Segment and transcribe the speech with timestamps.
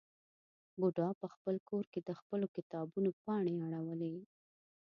[0.79, 4.15] بوډا په خپل کور کې د خپلو کتابونو پاڼې اړولې.